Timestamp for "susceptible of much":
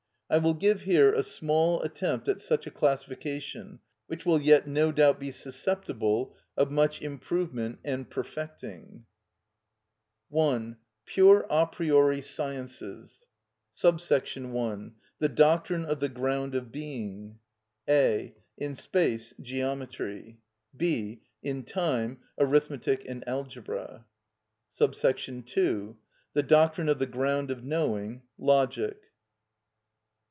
5.29-7.01